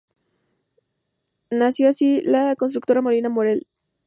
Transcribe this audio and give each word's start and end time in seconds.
Nació 1.51 1.87
así 1.87 2.21
la 2.21 2.55
constructora 2.55 3.03
Molina 3.03 3.29
Morel 3.29 3.57
y 3.57 3.61
Cía 3.61 3.67
Ltda. 3.67 3.71